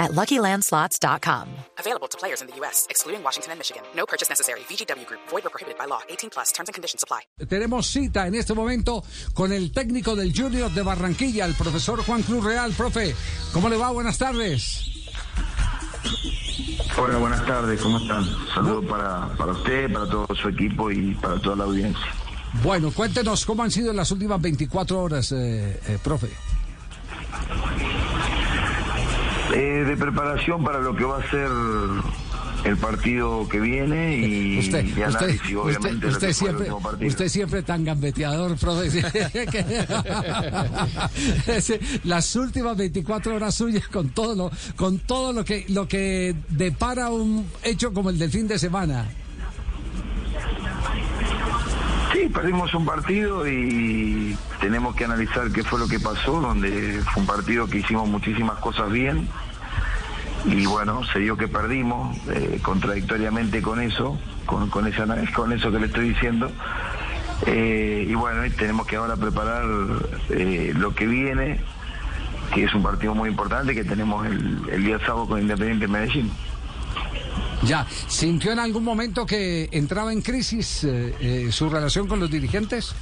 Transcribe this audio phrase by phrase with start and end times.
[0.00, 1.46] at LuckyLandSlots.com.
[1.78, 3.82] Available to players in the U.S., excluding Washington and Michigan.
[3.94, 4.60] No purchase necessary.
[4.60, 5.20] VGW Group.
[5.28, 6.00] Void or prohibited by law.
[6.08, 6.50] 18 plus.
[6.50, 7.20] Terms and conditions apply.
[7.46, 12.22] Tenemos cita en este momento con el técnico del Junior de Barranquilla, el profesor Juan
[12.22, 12.72] Cruz Real.
[12.72, 13.14] Profe,
[13.52, 13.90] ¿cómo le va?
[13.90, 14.90] Buenas tardes.
[16.98, 18.24] Hola, buenas tardes, ¿cómo están?
[18.52, 22.06] Saludos para, para usted, para todo su equipo y para toda la audiencia.
[22.62, 26.28] Bueno, cuéntenos cómo han sido las últimas 24 horas, eh, eh, profe.
[29.52, 31.48] Eh, de preparación para lo que va a ser
[32.64, 36.68] el partido que viene y, Usted, y usted, análisis, usted, obviamente, usted siempre,
[37.06, 38.88] usted siempre tan gambeteador, profe.
[41.46, 46.34] Ese- Las últimas 24 horas suyas con todo lo, con todo lo que, lo que
[46.50, 49.08] depara un hecho como el del fin de semana.
[52.20, 57.22] Sí, perdimos un partido y tenemos que analizar qué fue lo que pasó, donde fue
[57.22, 59.26] un partido que hicimos muchísimas cosas bien
[60.44, 65.78] y bueno, se dio que perdimos, eh, contradictoriamente con eso, con, esa, con eso que
[65.78, 66.52] le estoy diciendo.
[67.46, 69.64] Eh, y bueno, tenemos que ahora preparar
[70.28, 71.58] eh, lo que viene,
[72.52, 76.30] que es un partido muy importante que tenemos el, el día sábado con Independiente Medellín.
[77.62, 82.30] Ya, ¿sintió en algún momento que entraba en crisis eh, eh, su relación con los
[82.30, 82.94] dirigentes?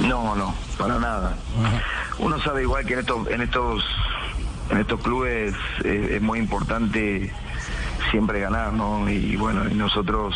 [0.00, 1.36] No, no, para nada.
[2.18, 3.84] Uno sabe igual que en estos, en estos,
[4.70, 7.30] en estos clubes eh, es muy importante
[8.10, 9.08] siempre ganar, ¿no?
[9.08, 10.34] Y bueno, y nosotros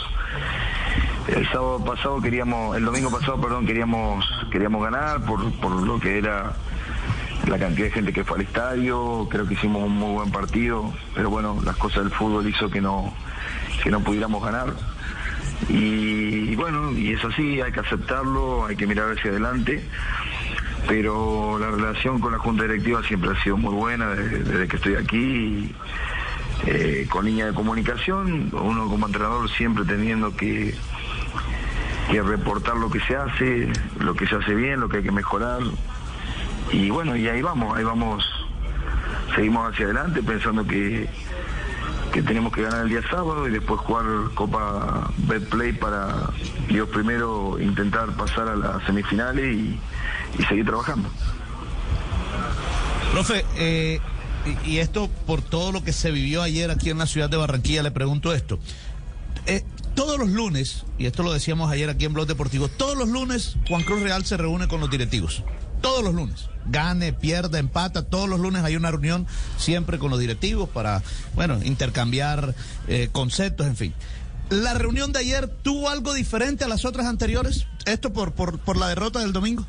[1.29, 6.19] el sábado pasado queríamos, el domingo pasado, perdón, queríamos, queríamos ganar por, por lo que
[6.19, 6.55] era
[7.47, 10.93] la cantidad de gente que fue al estadio, creo que hicimos un muy buen partido,
[11.15, 13.13] pero bueno, las cosas del fútbol hizo que no,
[13.83, 14.73] que no pudiéramos ganar.
[15.69, 19.85] Y, bueno, y es así, hay que aceptarlo, hay que mirar hacia adelante,
[20.89, 24.97] pero la relación con la Junta Directiva siempre ha sido muy buena desde, que estoy
[24.97, 25.75] aquí,
[26.67, 30.75] eh, con línea de comunicación, uno como entrenador siempre teniendo que,
[32.11, 33.69] que reportar lo que se hace,
[34.01, 35.61] lo que se hace bien, lo que hay que mejorar,
[36.75, 38.25] y bueno, y ahí vamos, ahí vamos,
[39.35, 41.09] seguimos hacia adelante pensando que,
[42.13, 44.05] que tenemos que ganar el día sábado y después jugar
[44.35, 46.31] Copa Betplay para,
[46.69, 49.81] Dios primero, intentar pasar a las semifinales y,
[50.49, 51.09] seguir trabajando.
[53.13, 54.01] Profe, eh,
[54.65, 57.37] y, y esto por todo lo que se vivió ayer aquí en la ciudad de
[57.37, 58.59] Barranquilla, le pregunto esto.
[59.47, 59.63] Eh,
[59.95, 63.55] todos los lunes, y esto lo decíamos ayer aquí en Blog Deportivo, todos los lunes
[63.69, 65.45] Juan Cruz Real se reúne con los directivos.
[65.85, 66.49] Todos los lunes.
[66.65, 68.07] Gane, pierda, empata.
[68.07, 69.27] Todos los lunes hay una reunión
[69.59, 71.03] siempre con los directivos para,
[71.35, 72.55] bueno, intercambiar
[72.89, 73.95] eh, conceptos, en fin.
[74.49, 77.67] ¿La reunión de ayer tuvo algo diferente a las otras anteriores?
[77.85, 79.67] ¿Esto por, por, por la derrota del domingo?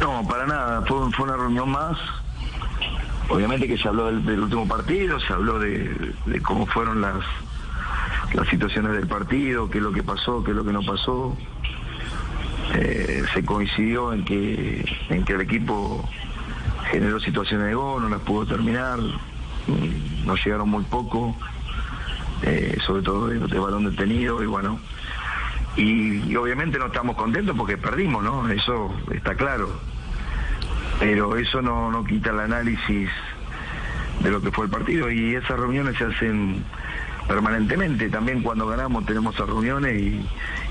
[0.00, 1.98] No, para nada, fue, fue una reunión más.
[3.28, 7.22] Obviamente que se habló del, último partido, se habló de, de cómo fueron las,
[8.32, 11.36] las situaciones del partido, qué es lo que pasó, qué es lo que no pasó.
[12.74, 16.08] Eh, se coincidió en que, en que el equipo
[16.90, 21.36] generó situaciones de gol, no las pudo terminar, mm, nos llegaron muy poco,
[22.42, 24.78] eh, sobre todo de, balón detenido y bueno.
[25.76, 28.48] Y, y obviamente no estamos contentos porque perdimos, ¿no?
[28.48, 29.68] Eso está claro.
[30.98, 33.10] Pero eso no, no quita el análisis
[34.20, 36.64] de lo que fue el partido y esas reuniones se hacen
[37.28, 38.08] permanentemente.
[38.08, 40.26] También cuando ganamos tenemos esas reuniones y,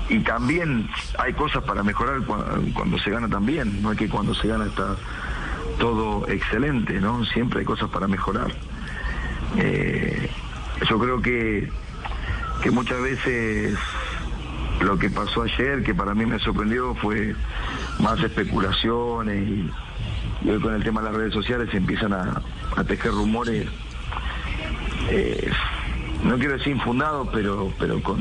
[0.08, 3.82] y también hay cosas para mejorar cua- cuando, se gana también.
[3.82, 4.96] No es que cuando se gana está
[5.78, 7.24] todo excelente, ¿no?
[7.26, 8.52] Siempre hay cosas para mejorar.
[9.58, 10.30] Eh,
[10.88, 11.68] yo creo que,
[12.62, 13.76] que muchas veces
[14.80, 17.34] lo que pasó ayer, que para mí me sorprendió, fue
[17.98, 19.70] más especulaciones y,
[20.42, 22.42] y hoy con el tema de las redes sociales se empiezan a,
[22.76, 23.66] a tejer rumores,
[25.08, 25.50] eh,
[26.24, 28.20] no quiero decir infundados, pero, pero con,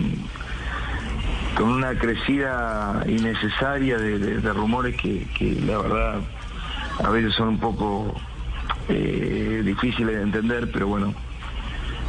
[1.55, 6.15] con una crecida innecesaria de, de- de rumores que, que la verdad
[7.03, 8.13] a veces son un poco
[8.89, 11.13] eh, difíciles de entender, pero bueno,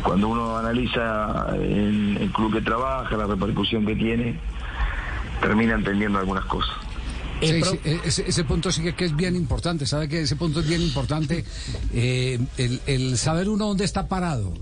[0.02, 4.38] cuando uno analiza en el club que trabaja, la repercusión que tiene,
[5.40, 6.74] termina entendiendo algunas cosas.
[7.40, 10.36] Sí, sí, e- ese, ese punto sí que, que es bien importante, ¿sabe que ese
[10.36, 11.44] punto es bien importante?
[11.92, 14.52] eh, el, el saber uno dónde está parado.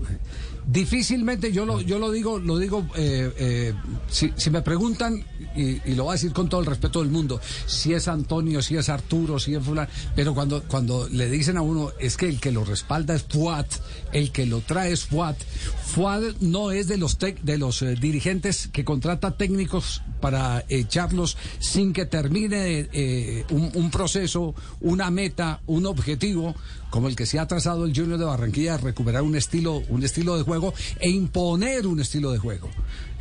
[0.67, 3.73] Difícilmente, yo lo, yo lo digo, lo digo, eh, eh,
[4.07, 5.23] si, si, me preguntan,
[5.55, 8.63] y, y, lo voy a decir con todo el respeto del mundo, si es Antonio,
[8.63, 12.27] si es Arturo, si es fulano, pero cuando, cuando le dicen a uno, es que
[12.27, 13.67] el que lo respalda es Fuat,
[14.11, 15.37] el que lo trae es Fuat,
[15.85, 21.93] Fuat no es de los, de los eh, dirigentes que contrata técnicos para echarlos sin
[21.93, 26.55] que termine eh, un, un proceso, una meta, un objetivo,
[26.95, 30.37] como el que se ha trazado el Junior de Barranquilla, recuperar un estilo, un estilo
[30.37, 32.69] de juego e imponer un estilo de juego.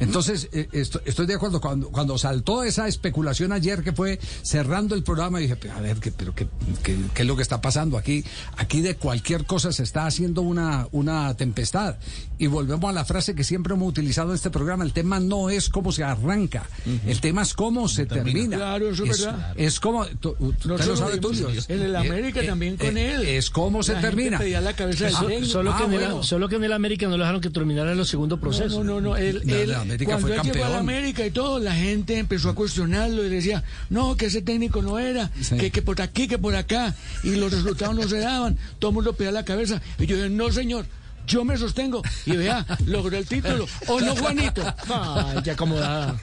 [0.00, 1.61] Entonces, eh, estoy, estoy, de acuerdo.
[1.61, 6.11] Cuando, cuando saltó esa especulación ayer que fue cerrando el programa, dije, a ver, ¿qué,
[6.11, 6.49] pero qué,
[6.82, 8.25] qué, qué, es lo que está pasando aquí?
[8.56, 11.97] Aquí de cualquier cosa se está haciendo una, una tempestad.
[12.38, 14.85] Y volvemos a la frase que siempre hemos utilizado en este programa.
[14.85, 16.69] El tema no es cómo se arranca.
[16.85, 17.00] Uh -huh.
[17.06, 18.32] El tema es cómo se termina.
[18.32, 18.56] termina.
[18.56, 19.53] Claro, eso es verdad.
[19.56, 21.32] Es como, tú, no lo sabes tú,
[21.69, 23.29] En el América eh, también con eh, él.
[23.29, 24.38] Es cómo se la termina.
[24.61, 25.11] La cabeza ah,
[25.44, 26.19] solo, ah, que bueno.
[26.19, 28.84] el, solo que en el América no lo dejaron que terminara los segundos procesos.
[28.84, 29.16] No, no, no.
[29.16, 30.75] La América cuando fue él llegó a la campeón.
[30.75, 34.99] América y todo, la gente empezó a cuestionarlo y decía, no, que ese técnico no
[34.99, 35.56] era, Sí.
[35.56, 38.94] que, que por aquí, que por acá, y los resultados no se daban, todo el
[38.94, 39.81] mundo pedía la cabeza.
[39.99, 40.87] Y yo dije, no, señor.
[41.26, 43.67] Yo me sostengo y vea, logró el título.
[43.88, 44.62] ¿O no, Juanito?
[44.88, 46.15] Ay, qué acomodada.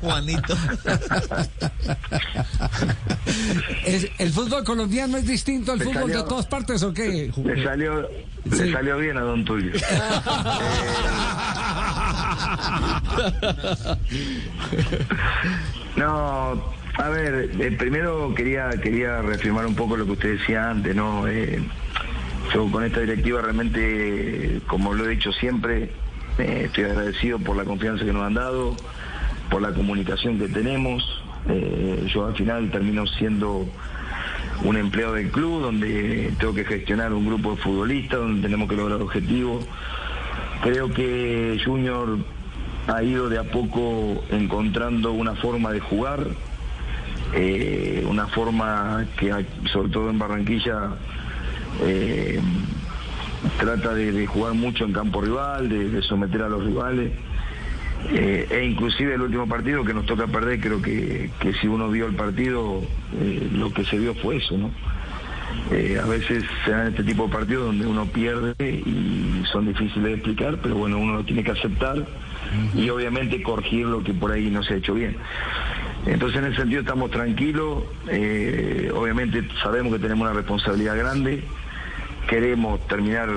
[0.00, 0.56] Juanito.
[3.86, 7.30] Es- ¿El fútbol colombiano es distinto al Le fútbol de todas partes o qué?
[7.44, 8.08] Le salió,
[8.50, 8.64] Sí.
[8.64, 9.72] le salió bien a Don Tulio.
[15.96, 16.62] No,
[16.98, 21.26] a ver, eh, primero quería quería reafirmar un poco lo que usted decía antes, ¿no?
[21.28, 21.62] Eh,
[22.52, 25.90] yo con esta directiva realmente, como lo he dicho siempre,
[26.38, 28.76] eh, estoy agradecido por la confianza que nos han dado,
[29.50, 31.22] por la comunicación que tenemos.
[31.48, 33.66] Eh, yo al final termino siendo
[34.64, 38.76] un empleado del club donde tengo que gestionar un grupo de futbolistas, donde tenemos que
[38.76, 39.64] lograr objetivos.
[40.62, 42.18] Creo que Junior
[42.86, 46.26] ha ido de a poco encontrando una forma de jugar,
[47.34, 50.90] eh, una forma que sobre todo en Barranquilla
[51.82, 52.40] eh,
[53.58, 57.12] trata de, jugar mucho en campo rival, de, someter a los rivales.
[58.12, 61.90] Eh, e inclusive el último partido que nos toca perder, creo que, que si uno
[61.90, 62.82] vio el partido,
[63.20, 64.70] eh, lo que se vio fue eso, ¿no?
[65.70, 70.14] A veces se dan este tipo de partidos donde uno pierde y son difíciles de
[70.14, 72.06] explicar, pero bueno, uno lo tiene que aceptar
[72.74, 75.16] y obviamente corregir lo que por ahí no se ha hecho bien.
[76.06, 77.84] Entonces en ese sentido estamos tranquilos,
[78.94, 81.42] obviamente sabemos que tenemos una responsabilidad grande,
[82.40, 83.28] queremos terminar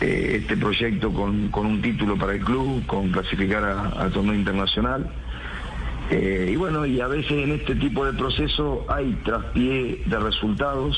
[0.00, 4.34] eh, este proyecto con, con un título para el club, con clasificar a- al torneo
[4.34, 5.06] internacional.
[6.10, 10.96] Eh, y bueno, y a veces en este tipo de proceso hay traspié de resultados,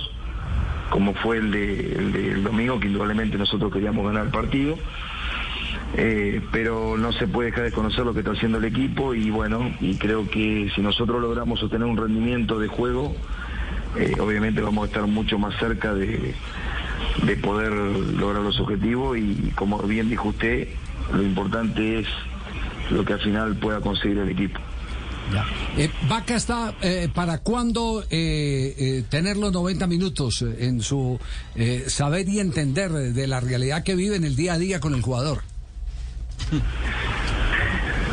[0.90, 4.78] como fue el, de, el del domingo, que indudablemente nosotros queríamos ganar el partido.
[5.96, 9.30] Eh, pero no se puede dejar de conocer lo que está haciendo el equipo y
[9.30, 13.14] bueno, y creo que si nosotros logramos obtener un rendimiento de juego,
[14.20, 16.34] obviamente vamos a estar mucho más cerca de,
[17.26, 20.68] de poder lograr los objetivos y como bien dijo usted,
[21.12, 22.06] lo importante es
[22.90, 24.60] lo que al final pueda conseguir el equipo.
[25.76, 31.18] Eh, Vaca está eh, para cuándo eh, eh, tener los 90 minutos en su
[31.86, 35.02] saber y entender de la realidad que vive en el día a día con el
[35.02, 35.42] jugador.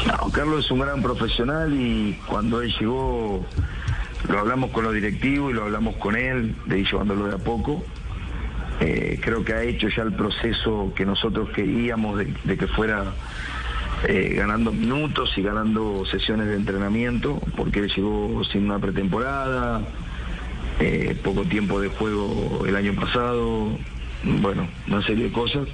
[0.07, 3.45] No, Carlos es un gran profesional y cuando él llegó
[4.27, 7.37] lo hablamos con los directivos y lo hablamos con él, de ir llevándolo de a
[7.37, 7.83] poco.
[8.81, 13.13] Eh, creo que ha hecho ya el proceso que nosotros queríamos de, que fuera
[14.07, 19.83] eh, ganando minutos y ganando sesiones de entrenamiento, porque él llegó sin una pretemporada,
[20.79, 23.77] eh, poco tiempo de juego el año pasado,
[24.23, 25.67] bueno, una serie de cosas.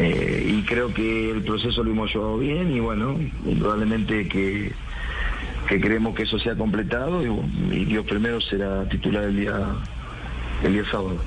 [0.00, 4.70] Y creo que el proceso lo hemos llevado bien y bueno, indudablemente que,
[5.68, 9.58] que queremos que eso sea completado y, y Dios primero será titular el día,
[10.62, 11.18] el día sábado.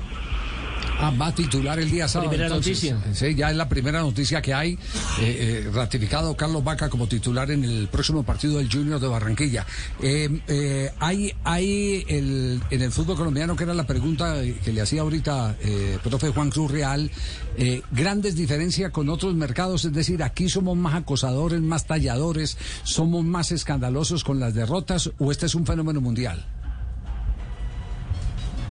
[0.98, 2.30] Ah, va a titular el día sábado.
[2.30, 2.92] Primera entonces.
[2.92, 3.14] noticia.
[3.14, 4.72] Sí, ya es la primera noticia que hay.
[5.20, 9.66] eh, eh, ratificado Carlos Vaca como titular en el próximo partido del Junior de Barranquilla.
[10.00, 14.80] Eh, eh, hay hay el, en el fútbol colombiano, que era la pregunta que le
[14.80, 17.10] hacía ahorita eh, profe Juan Cruz Real,
[17.90, 19.84] grandes diferencias con otros mercados.
[19.84, 25.32] Es decir, aquí somos más acosadores, más talladores, somos más escandalosos con las derrotas, o
[25.32, 26.44] este es un fenómeno mundial.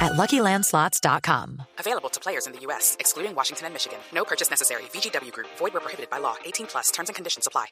[0.00, 1.62] at LuckyLandSlots.com.
[1.78, 3.98] Available to players in the U.S., excluding Washington and Michigan.
[4.12, 4.82] No purchase necessary.
[4.92, 5.48] VGW Group.
[5.58, 6.36] Void where prohibited by law.
[6.44, 6.90] 18 plus.
[6.90, 7.66] Terms and conditions apply.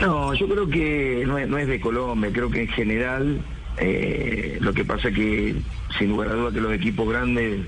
[0.00, 3.44] No, yo creo que no es, no es de Colombia, creo que en general
[3.76, 5.60] eh, lo que pasa que
[5.98, 7.66] sin lugar a dudas que los equipos grandes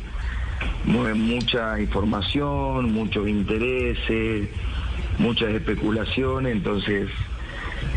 [0.85, 4.49] mueven mucha información, muchos intereses,
[5.19, 7.11] muchas especulaciones, entonces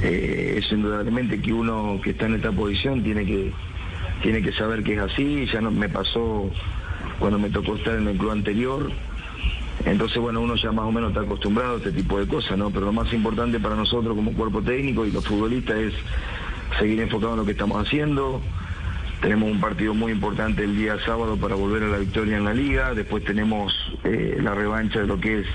[0.02, 3.54] eh, es indudablemente que uno que está en esta posición tiene que
[4.26, 6.50] tiene que saber que es así, ya no me pasó
[7.20, 8.92] cuando me tocó estar en el club anterior,
[9.86, 12.72] entonces, bueno, uno ya más o menos está acostumbrado a este tipo de cosas, ¿no?
[12.72, 15.94] Pero lo más importante para nosotros como cuerpo técnico y los futbolistas es
[16.80, 18.42] seguir enfocado en lo que estamos haciendo.
[19.22, 22.54] Tenemos un partido muy importante el día sábado para volver a la victoria en la
[22.56, 22.96] liga.
[22.96, 23.74] Después tenemos
[24.06, 25.46] eh, la revancha de lo que es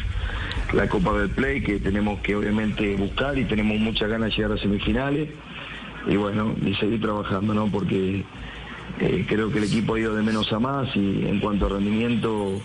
[0.72, 4.52] la Copa del Play, que tenemos que obviamente buscar y tenemos muchas ganas de llegar
[4.52, 5.28] a semifinales.
[6.06, 7.66] Y bueno, y seguir trabajando, ¿no?
[7.66, 8.24] Porque
[8.98, 11.68] eh, creo que el equipo ha ido de menos a más y en cuanto a
[11.70, 12.60] rendimiento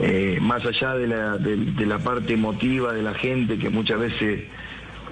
[0.00, 4.44] eh, más allá de la, de, la parte emotiva de la gente, que muchas veces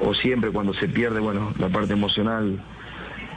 [0.00, 2.62] o siempre cuando se pierde, bueno, la parte emocional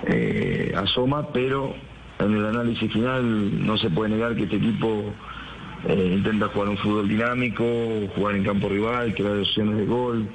[0.07, 1.73] eh, asoma, pero
[2.19, 5.13] en el análisis final no se puede negar que este equipo
[5.87, 7.63] intenta jugar un fútbol dinámico,
[8.13, 10.27] jugar en campo rival, crear opciones de gol,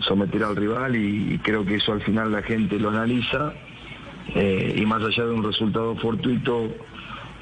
[0.00, 3.54] someter al rival y creo que eso al final la gente lo analiza
[4.34, 6.68] eh, y más allá de un resultado fortuito,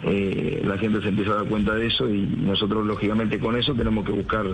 [0.02, 3.75] eh, la gente se empieza a dar cuenta de eso y nosotros lógicamente con eso
[3.75, 4.46] tenemos que buscar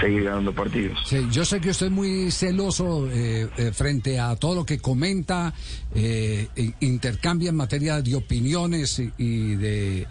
[0.00, 0.98] seguir ganando partidos.
[1.06, 4.78] Sí, yo sé que usted es muy celoso eh, eh, frente a todo lo que
[4.78, 5.52] comenta,
[5.94, 6.48] eh,
[6.80, 10.06] intercambia en materia de opiniones y, y de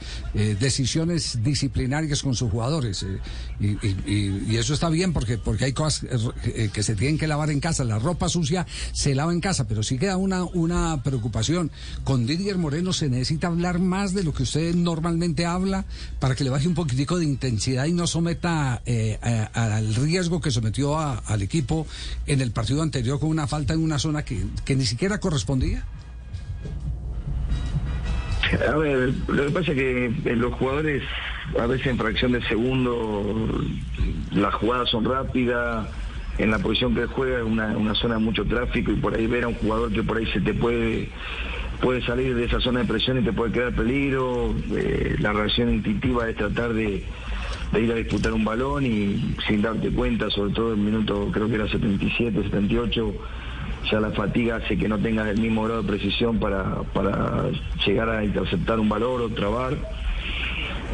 [0.60, 3.06] decisiones disciplinarias con sus jugadores.
[3.60, 6.06] y, y- y- y eso está bien porque, porque hay cosas
[6.74, 7.84] que se tienen que lavar en casa.
[7.84, 11.72] La ropa sucia se lava en casa, pero sí queda una, una preocupación.
[12.04, 15.86] Con Didier Moreno se necesita hablar más de lo que usted normalmente habla
[16.20, 20.42] para que le baje un poquitico de intensidad y no someta eh, a- al riesgo
[20.42, 21.88] que sometió a- al equipo
[22.28, 25.84] en el partido anterior con una falta en una zona que, que ni siquiera correspondía.
[28.72, 31.02] A ver, lo que pasa es que eh, los jugadores
[31.60, 33.64] a veces en fracción de segundo
[34.34, 35.88] las jugadas son rápidas,
[36.38, 39.28] en la posición que juega es una, una zona de mucho tráfico y por ahí
[39.28, 41.10] ver a un jugador que por ahí se te puede
[41.82, 45.74] puede salir de esa zona de presión y te puede quedar peligro, eh, la reacción
[45.74, 47.04] instintiva es tratar de
[47.80, 51.56] ir a disputar un balón y sin darte cuenta, sobre todo en minuto creo que
[51.56, 53.14] era 77, 78,
[53.92, 57.50] ya la fatiga hace que no tengas el mismo grado de precisión para, para
[57.86, 59.76] llegar a interceptar un valor o trabar.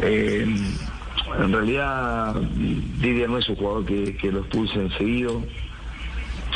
[0.02, 0.46] Eh,
[1.40, 2.36] en realidad
[3.02, 5.44] Didier no es un jugador que, que lo expulse enseguido.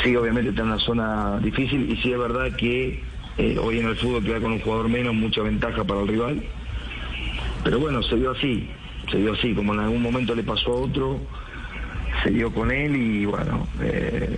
[0.02, 3.00] Sí, obviamente está en una zona difícil y sí es verdad que
[3.36, 6.42] eh, hoy en el fútbol queda con un jugador menos, mucha ventaja para el rival.
[7.62, 8.68] Pero bueno, se dio así,
[9.10, 11.20] se dio así, como en algún momento le pasó a otro,
[12.22, 14.36] se dio con él y bueno, eh,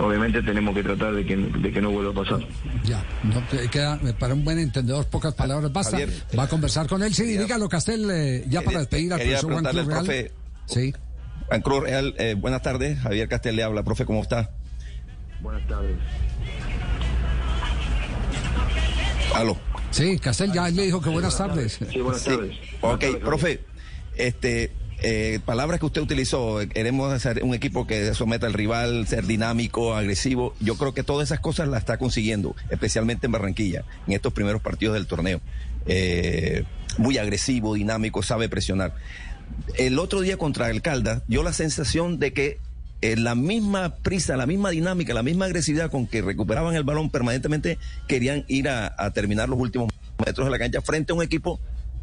[0.00, 2.40] obviamente tenemos que tratar de que, de que no vuelva a pasar.
[2.84, 5.92] Ya, no, que- queda, eh, para un buen entendedor, pocas palabras basta.
[5.98, 7.12] Javier, Va a conversar con él.
[7.14, 10.10] Sí, dígalo, Castel, eh, ya para despedir al quería profesor Juan Cruz Real.
[10.10, 10.30] al
[10.66, 10.94] Sí.
[11.48, 12.98] Juan Cruz Real, eh, buenas tardes.
[13.00, 13.82] Javier Castel le habla.
[13.82, 14.50] Profe, ¿cómo está?
[15.40, 15.96] Buenas tardes.
[19.34, 19.56] Aló.
[19.90, 21.78] Sí, Castel ya le dijo que buenas tardes.
[21.90, 22.30] Sí, buenas Sí.
[22.30, 22.56] tardes.
[22.80, 23.60] Buenas Ok, tardes, profe,
[24.26, 24.72] este,
[25.02, 29.94] eh, palabras que usted utilizó, queremos hacer un equipo que someta al rival, ser dinámico,
[29.94, 30.54] agresivo.
[30.60, 34.60] Yo creo que todas esas cosas las está consiguiendo, especialmente en Barranquilla, en estos primeros
[34.60, 35.40] partidos del torneo.
[35.86, 36.64] Eh,
[36.98, 38.94] muy agresivo, dinámico, sabe presionar.
[39.78, 42.58] El otro día contra el Caldas, dio la sensación de que
[43.00, 47.08] eh, la misma prisa, la misma dinámica, la misma agresividad con que recuperaban el balón
[47.08, 49.90] permanentemente, querían ir a terminar los últimos
[50.24, 51.58] metros de la cancha frente a un equipo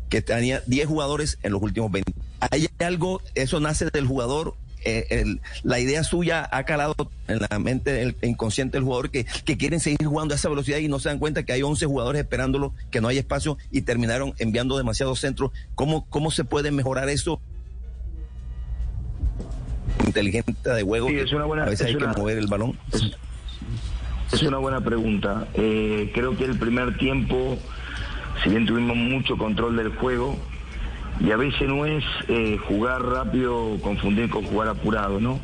[0.09, 2.13] que tenía 10 jugadores en los últimos 20.
[2.51, 6.93] Hay algo, eso nace del jugador, eh, el- la idea suya ha calado
[7.27, 10.77] en la mente del inconsciente del jugador que, que quieren seguir jugando a esa velocidad
[10.77, 13.81] y no se dan cuenta que hay 11 jugadores esperándolo, que no hay espacio y
[13.81, 15.51] terminaron enviando demasiados centros.
[15.75, 17.41] ¿Cómo, cómo se puede mejorar eso?
[20.05, 21.09] Inteligente de juego.
[21.09, 22.77] Sí, es una buena- a veces es hay una- que mover el balón.
[22.93, 23.11] Es,
[24.31, 25.47] es una buena pregunta.
[25.55, 27.57] Eh, creo que el primer tiempo,
[28.44, 30.38] si bien tuvimos mucho control del juego,
[31.20, 35.39] y a veces no es eh, jugar rápido, confundir con jugar apurado, ¿no?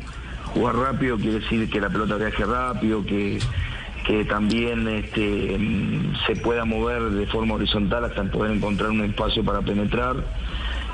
[0.54, 3.40] Jugar rápido quiere decir que la pelota viaje rápido, que,
[4.06, 5.58] que también este,
[6.26, 10.16] se pueda mover de forma horizontal hasta poder encontrar un espacio para penetrar.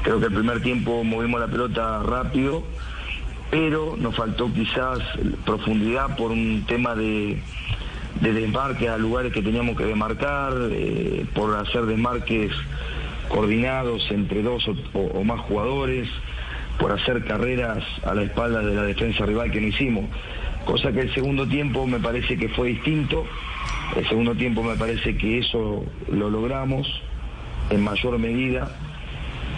[0.02, 2.62] Creo que el primer tiempo movimos la pelota rápido,
[3.50, 4.98] pero nos faltó quizás
[5.44, 7.42] profundidad por un tema de,
[8.20, 12.52] de desmarque a lugares que teníamos que demarcar, eh, por hacer desmarques
[13.28, 16.08] coordinados entre dos o, más jugadores,
[16.78, 20.04] por hacer carreras a la espalda de la defensa rival que no hicimos.
[20.64, 23.24] Cosa que el segundo tiempo me parece que fue distinto.
[23.96, 26.86] El segundo tiempo me parece que eso lo logramos
[27.70, 28.70] en mayor medida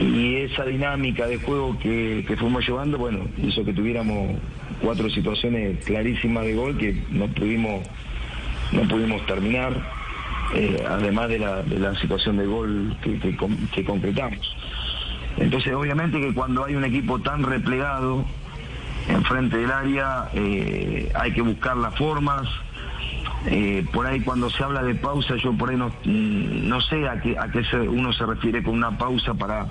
[0.01, 4.37] y esa dinámica de juego que, que, fuimos llevando, bueno, hizo que tuviéramos
[4.81, 7.87] cuatro situaciones clarísimas de gol que no pudimos,
[8.73, 9.73] no pudimos terminar,
[10.55, 14.57] eh, además de la, situación de gol que, que, concretamos.
[15.37, 18.25] Entonces, obviamente que cuando hay un equipo tan replegado
[19.09, 22.49] enfrente del área, eh, hay que buscar las formas,
[23.47, 27.21] eh, por ahí cuando se habla de pausa, yo por ahí no, no sé a
[27.21, 29.67] qué, a qué uno se refiere con una pausa para,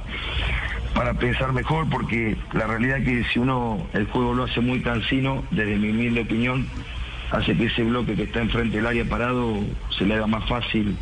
[0.93, 4.81] para pensar mejor, porque la realidad es que si uno el juego lo hace muy
[4.81, 6.67] cansino, desde mi humilde opinión,
[7.31, 9.59] hace que ese bloque que está enfrente del área parado
[9.97, 10.95] se le haga más fácil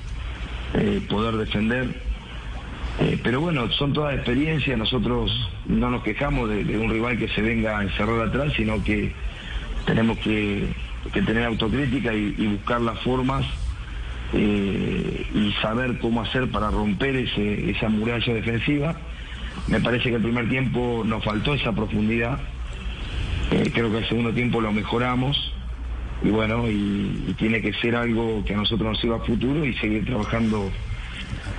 [0.75, 1.87] eh, poder defender.
[2.99, 5.31] Eh, pero bueno, son todas experiencias, nosotros
[5.65, 9.11] no nos quejamos de, un rival que se venga a encerrar atrás, sino que
[9.85, 10.67] tenemos que
[11.13, 13.45] tener autocrítica y, buscar las formas
[14.33, 18.95] eh, y saber cómo hacer para romper ese, esa muralla defensiva.
[19.67, 22.39] Me parece que el primer tiempo nos faltó esa profundidad.
[23.49, 25.53] Creo que el segundo tiempo lo mejoramos
[26.23, 29.73] y bueno, y, tiene que ser algo que a nosotros nos sirva a futuro y
[29.75, 30.69] seguir trabajando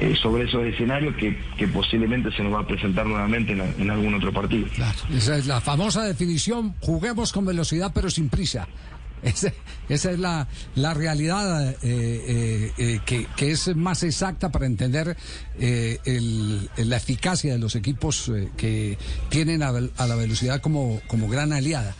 [0.00, 3.90] eh, sobre esos escenarios que, que, posiblemente se nos va a presentar nuevamente en, en
[3.90, 4.66] algún otro partido.
[4.74, 8.66] Claro, esa es la famosa definición, juguemos con velocidad pero sin prisa.
[9.22, 9.52] Esa,
[9.90, 15.14] esa es la, la realidad eh, eh, que, que, es más exacta para entender
[15.58, 18.96] el, la eficacia de los equipos que
[19.28, 21.94] tienen a, a, la velocidad como, como gran aliada.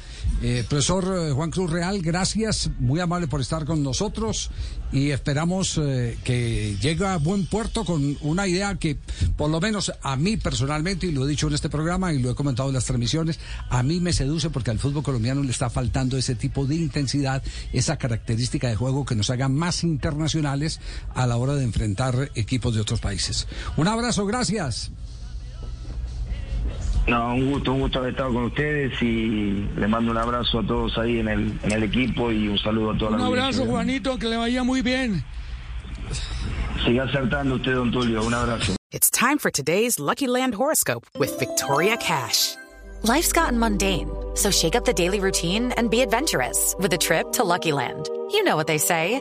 [0.68, 4.50] Profesor Juan Cruz Real, gracias, muy amable por estar con nosotros
[4.90, 5.78] y esperamos
[6.24, 8.96] que llegue a buen puerto con una idea que
[9.36, 12.30] por lo menos a mí personalmente, y lo he dicho en este programa y lo
[12.30, 15.68] he comentado en las transmisiones, a mí me seduce porque al fútbol colombiano le está
[15.68, 20.80] faltando ese tipo de intensidad esa característica de juego que nos haga más internacionales
[21.14, 23.46] a la hora de enfrentar equipos de otros países.
[23.76, 24.90] Un abrazo, gracias.
[27.10, 30.66] No, un gusto, un gusto haber estado con ustedes y le mando un abrazo a
[30.66, 33.38] todos ahí en el, en el equipo y un saludo a toda un la Un
[33.38, 35.24] abrazo, Juanito, que le vaya muy bien.
[36.84, 38.22] Siga acertando usted, don Tulio.
[38.22, 38.76] Un abrazo.
[38.92, 42.56] It's time for today's Lucky Land horoscope with Victoria Cash.
[43.02, 47.32] Life's gotten mundane, so shake up the daily routine and be adventurous with a trip
[47.32, 48.08] to Lucky Land.
[48.30, 49.20] You know what they say.